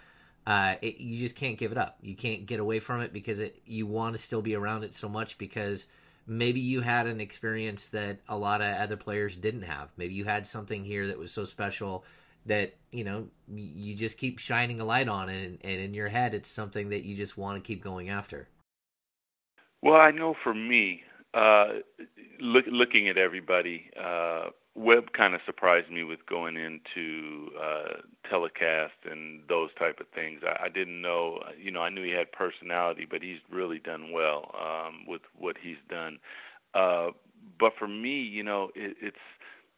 [0.47, 1.99] Uh, it, you just can't give it up.
[2.01, 4.95] You can't get away from it because it, you want to still be around it
[4.95, 5.87] so much because
[6.29, 9.91] maybe you had an experience that a lot of other players didn't have.
[9.97, 12.05] Maybe you had something here that was so special
[12.47, 16.09] that you know you just keep shining a light on it, and, and in your
[16.09, 18.49] head, it's something that you just want to keep going after.
[19.83, 21.03] Well, I know for me,
[21.35, 21.67] uh,
[22.41, 28.95] look, looking at everybody, uh, Webb kind of surprised me with going into uh, telecast
[29.11, 30.43] and those type of things.
[30.47, 34.13] I, I didn't know, you know, I knew he had personality, but he's really done
[34.13, 36.19] well um, with what he's done.
[36.75, 37.09] Uh,
[37.59, 39.17] but for me, you know, it, it's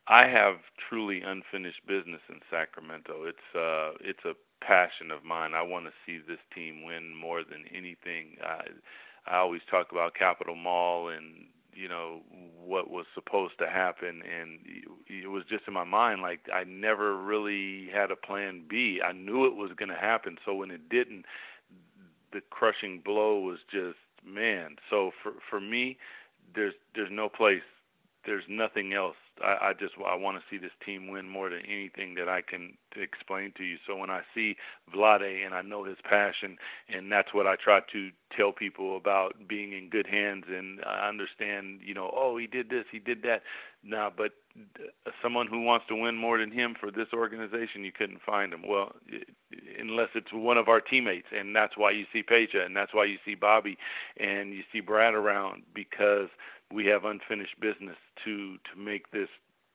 [0.07, 0.57] I have
[0.89, 3.25] truly unfinished business in Sacramento.
[3.25, 4.35] It's uh, it's a
[4.65, 5.55] passion of mine.
[5.55, 8.37] I want to see this team win more than anything.
[8.45, 8.65] I,
[9.27, 11.47] I always talk about Capitol Mall and
[11.81, 12.21] you know
[12.65, 14.61] what was supposed to happen and
[15.09, 19.01] it was just in my mind like I never really had a plan B.
[19.05, 21.25] I knew it was going to happen so when it didn't
[22.33, 24.77] the crushing blow was just man.
[24.91, 25.97] So for for me
[26.55, 27.63] there's there's no place
[28.27, 29.17] there's nothing else.
[29.43, 32.43] I, I just I want to see this team win more than anything that I
[32.43, 33.77] can explain to you.
[33.87, 34.57] So when I see
[34.95, 36.57] Vlade and I know his passion,
[36.89, 40.45] and that's what I try to tell people about being in good hands.
[40.49, 43.43] And I understand, you know, oh he did this, he did that.
[43.83, 44.33] Now, but
[45.23, 48.63] someone who wants to win more than him for this organization, you couldn't find him.
[48.67, 48.93] Well,
[49.79, 53.05] unless it's one of our teammates, and that's why you see Peja, and that's why
[53.07, 53.79] you see Bobby,
[54.19, 56.29] and you see Brad around because
[56.73, 59.29] we have unfinished business to to make this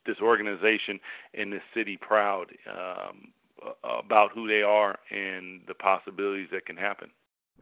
[0.05, 0.99] this organization
[1.33, 3.33] and this city proud um,
[3.83, 7.09] about who they are and the possibilities that can happen.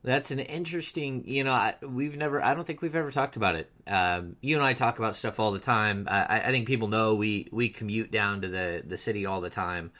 [0.03, 3.55] That's an interesting, you know, I, we've never, I don't think we've ever talked about
[3.55, 3.71] it.
[3.87, 6.07] Um, you and I talk about stuff all the time.
[6.11, 9.49] I, I, think people know we, we commute down to the, the city all the
[9.49, 9.91] time.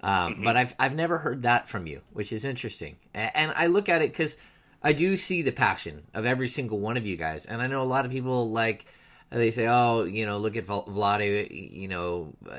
[0.00, 0.44] Um, mm-hmm.
[0.44, 2.98] But I've, I've never heard that from you, which is interesting.
[3.12, 4.36] And, and I look at it because
[4.82, 7.82] I do see the passion of every single one of you guys, and I know
[7.82, 8.86] a lot of people like
[9.30, 11.48] they say, "Oh, you know, look at Vlade.
[11.50, 12.58] You know, uh,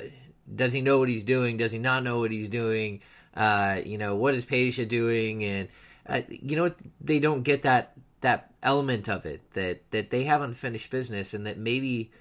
[0.54, 1.58] does he know what he's doing?
[1.58, 3.02] Does he not know what he's doing?
[3.34, 5.70] Uh, you know, what is Peja doing?" And
[6.08, 10.56] uh, you know, they don't get that that element of it that that they haven't
[10.56, 12.12] finished business, and that maybe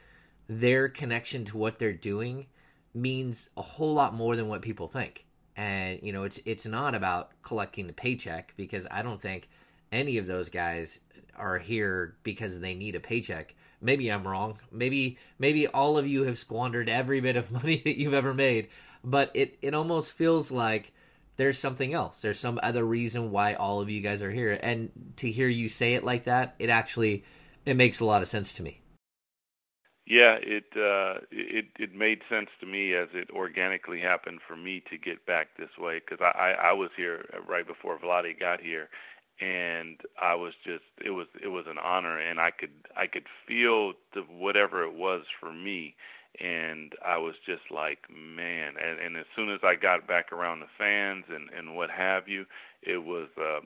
[0.49, 2.47] their connection to what they're doing
[2.95, 5.27] means a whole lot more than what people think.
[5.57, 9.49] And you know, it's it's not about collecting the paycheck because I don't think
[9.93, 11.01] any of those guys
[11.37, 13.55] are here because they need a paycheck.
[13.81, 14.59] Maybe I'm wrong.
[14.73, 18.69] Maybe maybe all of you have squandered every bit of money that you've ever made,
[19.05, 20.93] but it it almost feels like
[21.37, 22.21] there's something else.
[22.21, 24.59] There's some other reason why all of you guys are here.
[24.61, 27.25] And to hear you say it like that, it actually
[27.65, 28.81] it makes a lot of sense to me.
[30.05, 34.83] Yeah, it uh, it it made sense to me as it organically happened for me
[34.91, 38.63] to get back this way because I, I I was here right before Vlade got
[38.63, 38.89] here,
[39.41, 43.27] and I was just it was it was an honor and I could I could
[43.47, 45.95] feel the whatever it was for me
[46.41, 50.61] and I was just like man and and as soon as I got back around
[50.61, 52.47] the fans and and what have you
[52.83, 53.61] it was uh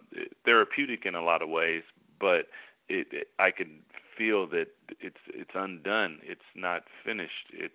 [0.45, 1.83] therapeutic in a lot of ways
[2.21, 2.47] but
[2.89, 3.71] it, it I could
[4.17, 4.69] feel that
[5.01, 6.19] it's it's undone.
[6.23, 7.49] It's not finished.
[7.53, 7.75] It's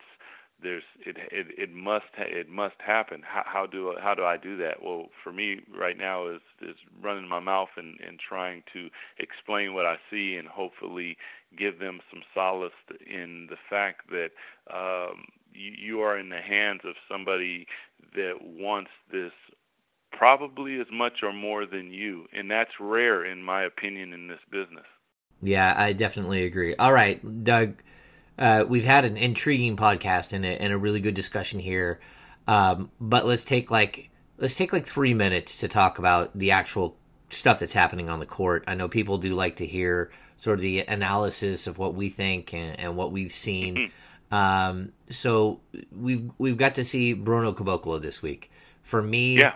[0.62, 3.22] there's it it it must it must happen.
[3.24, 4.82] How, how do how do I do that?
[4.84, 8.90] Well for me right now is is running my mouth and and trying to
[9.20, 11.18] explain what I see and hopefully
[11.58, 12.72] give them some solace
[13.06, 14.30] in the fact that
[14.74, 17.68] um you, you are in the hands of somebody
[18.16, 19.32] that wants this
[20.12, 24.40] probably as much or more than you and that's rare in my opinion in this
[24.50, 24.86] business.
[25.44, 26.76] Yeah I definitely agree.
[26.76, 27.76] All right Doug
[28.38, 32.00] uh, we've had an intriguing podcast and a, and a really good discussion here.
[32.48, 36.96] Um, but let's take like let's take like three minutes to talk about the actual
[37.30, 38.64] stuff that's happening on the court.
[38.68, 42.54] I know people do like to hear sort of the analysis of what we think
[42.54, 43.76] and, and what we've seen.
[43.76, 44.36] Mm-hmm.
[44.36, 45.60] Um, so
[45.92, 48.52] we've we've got to see Bruno Caboclo this week.
[48.82, 49.56] For me, yeah.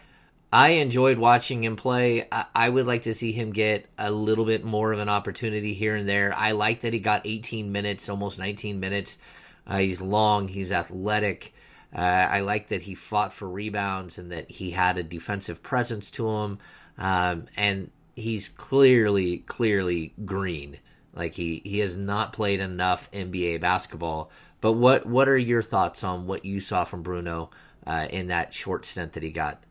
[0.54, 2.28] I enjoyed watching him play.
[2.30, 5.74] I, I, would like to see him get a little bit more of an opportunity
[5.74, 6.34] here and there.
[6.36, 9.18] I like that he got 18 minutes, almost 19 minutes.
[9.66, 11.54] Uh, he's long, he's athletic.
[11.96, 16.12] Uh, I like that he fought for rebounds and that he had a defensive presence
[16.12, 16.60] to him.
[16.98, 20.80] Um, and he's clearly, clearly green.
[21.14, 24.32] Like he, he has not played enough NBA basketball.
[24.60, 27.50] But what what are your thoughts on what you saw from Bruno
[27.88, 29.64] uh, in that short stint that he got?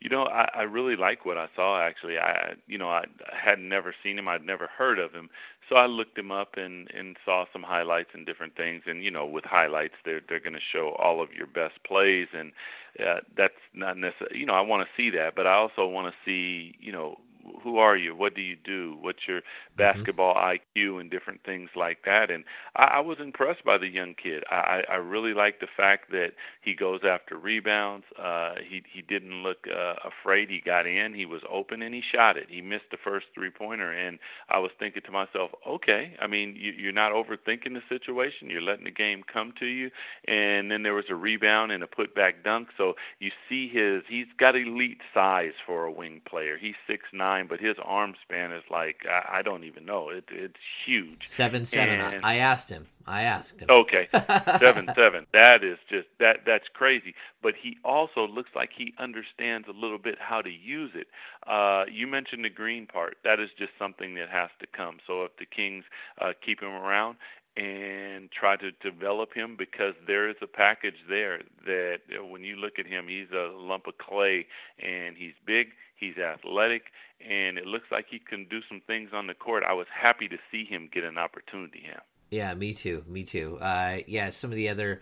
[0.00, 1.80] You know, I, I really like what I saw.
[1.82, 4.28] Actually, I, you know, I had never seen him.
[4.28, 5.28] I'd never heard of him.
[5.68, 8.82] So I looked him up and and saw some highlights and different things.
[8.86, 12.28] And you know, with highlights, they're they're going to show all of your best plays,
[12.32, 12.52] and
[13.00, 14.38] uh, that's not necessarily.
[14.38, 17.18] You know, I want to see that, but I also want to see, you know,
[17.62, 18.14] who are you?
[18.14, 18.96] What do you do?
[19.00, 19.76] What's your mm-hmm.
[19.76, 20.80] basketball mm-hmm.
[20.80, 22.30] IQ and different things like that?
[22.30, 22.44] And
[22.76, 24.44] I, I was impressed by the young kid.
[24.50, 26.32] I, I really like the fact that
[26.62, 28.04] he goes after rebounds.
[28.18, 30.50] Uh, he he didn't look uh, afraid.
[30.50, 31.14] He got in.
[31.14, 32.46] He was open and he shot it.
[32.48, 36.16] He missed the first three pointer, and I was thinking to myself, okay.
[36.20, 38.50] I mean, you, you're not overthinking the situation.
[38.50, 39.90] You're letting the game come to you.
[40.26, 42.68] And then there was a rebound and a putback dunk.
[42.76, 44.02] So you see his.
[44.08, 46.56] He's got elite size for a wing player.
[46.58, 50.10] He's six nine nine, but his arm span is like I, I don't even know.
[50.10, 50.54] It, it's
[50.86, 51.22] huge.
[51.26, 52.00] Seven seven.
[52.00, 52.86] And, I asked him.
[53.06, 53.68] I asked him.
[53.70, 55.26] Okay, seven seven.
[55.32, 56.38] That is just that.
[56.46, 57.14] That's crazy.
[57.42, 61.06] But he also looks like he understands a little bit how to use it.
[61.46, 63.16] Uh, you mentioned the green part.
[63.24, 64.98] That is just something that has to come.
[65.06, 65.84] So if the Kings
[66.20, 67.16] uh, keep him around,
[67.58, 72.54] and try to develop him because there is a package there that uh, when you
[72.54, 74.46] look at him, he's a lump of clay
[74.78, 76.84] and he's big, he's athletic,
[77.20, 79.62] and it looks like he can do some things on the court.
[79.68, 81.82] I was happy to see him get an opportunity.
[81.86, 82.00] Yeah.
[82.30, 83.04] Yeah, me too.
[83.06, 83.58] Me too.
[83.58, 85.00] Uh, yeah, some of the other.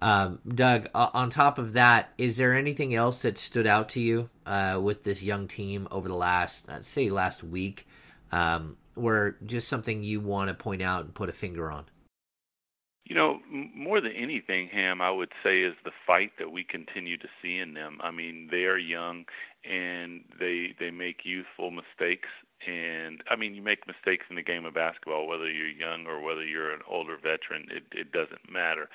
[0.00, 4.00] Um, Doug, uh, on top of that, is there anything else that stood out to
[4.00, 7.86] you uh, with this young team over the last, I'd say, last week?
[8.32, 11.84] Um, where just something you want to point out and put a finger on?
[13.04, 17.18] You know, more than anything, Ham, I would say is the fight that we continue
[17.18, 17.98] to see in them.
[18.02, 19.26] I mean, they are young
[19.64, 22.28] and they they make youthful mistakes.
[22.66, 26.22] And I mean you make mistakes in the game of basketball whether you're young or
[26.22, 28.88] whether you're an older veteran it it doesn't matter.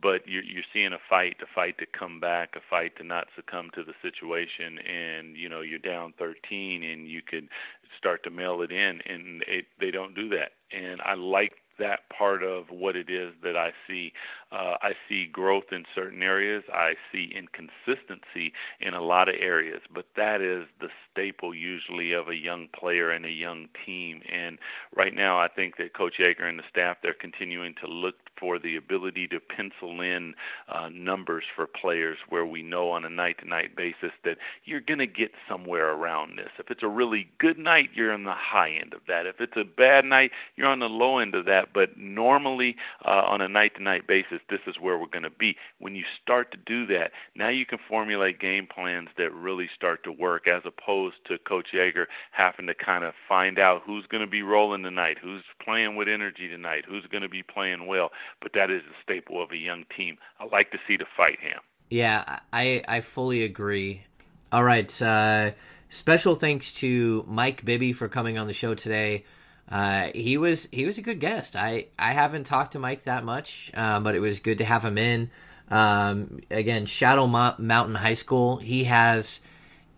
[0.00, 3.28] But you're you're seeing a fight a fight to come back a fight to not
[3.34, 4.78] succumb to the situation.
[4.78, 7.48] And you know you're down 13 and you could
[7.98, 10.52] start to mail it in and it, they don't do that.
[10.70, 14.12] And I like that part of what it is that I see.
[14.52, 16.62] Uh, I see growth in certain areas.
[16.72, 22.28] I see inconsistency in a lot of areas, but that is the staple usually of
[22.28, 24.20] a young player and a young team.
[24.32, 24.58] And
[24.94, 28.58] right now, I think that Coach Joerger and the staff they're continuing to look for
[28.58, 30.34] the ability to pencil in
[30.68, 34.80] uh, numbers for players where we know on a night to night basis that you're
[34.80, 36.50] going to get somewhere around this.
[36.58, 39.26] If it's a really good night, you're on the high end of that.
[39.26, 41.65] If it's a bad night, you're on the low end of that.
[41.72, 45.30] But normally, uh, on a night to night basis, this is where we're going to
[45.30, 45.56] be.
[45.78, 50.04] When you start to do that, now you can formulate game plans that really start
[50.04, 54.24] to work as opposed to Coach Joerger having to kind of find out who's going
[54.24, 58.10] to be rolling tonight, who's playing with energy tonight, who's going to be playing well
[58.40, 60.18] but that is a staple of a young team.
[60.38, 61.60] I like to see the fight, Ham.
[61.90, 64.04] Yeah, I I fully agree.
[64.52, 65.52] All right, uh,
[65.88, 69.24] special thanks to Mike Bibby for coming on the show today.
[69.68, 71.56] Uh, he was he was a good guest.
[71.56, 74.84] I I haven't talked to Mike that much, um, but it was good to have
[74.84, 75.30] him in.
[75.68, 78.58] Um, again, Shadow Mountain High School.
[78.58, 79.40] He has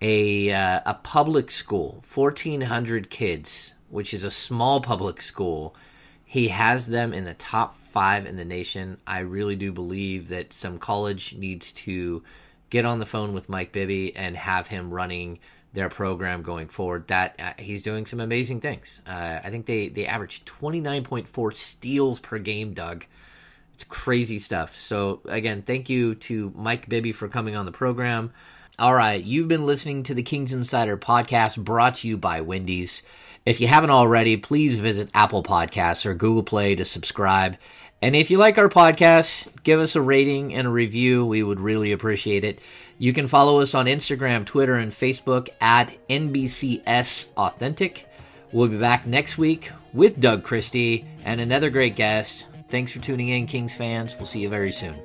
[0.01, 5.77] a uh, a public school, fourteen hundred kids, which is a small public school.
[6.25, 8.99] He has them in the top five in the nation.
[9.07, 12.23] I really do believe that some college needs to
[12.71, 15.39] get on the phone with Mike Bibby and have him running
[15.73, 17.09] their program going forward.
[17.09, 19.01] That uh, he's doing some amazing things.
[19.07, 22.73] Uh, I think they they average twenty nine point four steals per game.
[22.73, 23.05] Doug,
[23.75, 24.77] it's crazy stuff.
[24.77, 28.33] So again, thank you to Mike Bibby for coming on the program.
[28.79, 33.03] All right, you've been listening to the Kings Insider podcast brought to you by Wendy's.
[33.45, 37.57] If you haven't already, please visit Apple Podcasts or Google Play to subscribe.
[38.01, 41.27] And if you like our podcast, give us a rating and a review.
[41.27, 42.61] We would really appreciate it.
[42.99, 48.09] You can follow us on Instagram, Twitter, and Facebook at NBCS Authentic.
[48.53, 52.47] We'll be back next week with Doug Christie and another great guest.
[52.71, 54.15] Thanks for tuning in, Kings fans.
[54.17, 54.97] We'll see you very soon.